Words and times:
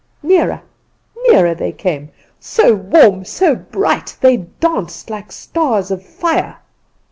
Nearer, 0.23 0.63
nearer 1.27 1.53
they 1.53 1.71
came. 1.71 2.09
So 2.39 2.73
warm, 2.73 3.23
so 3.23 3.53
bright, 3.53 4.17
they 4.19 4.37
danced 4.37 5.11
like 5.11 5.31
stars 5.31 5.91
of 5.91 6.03
fire. 6.03 6.57